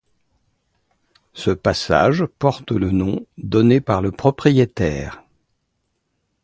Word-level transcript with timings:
Ce 1.33 1.51
passage 1.51 2.25
porte 2.25 2.71
le 2.71 2.89
nom 2.89 3.23
donné 3.37 3.81
par 3.81 4.01
le 4.01 4.11
propriétaire. 4.11 5.21